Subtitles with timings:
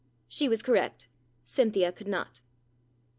[0.27, 1.05] She was correct.
[1.43, 2.41] Cynthia could not.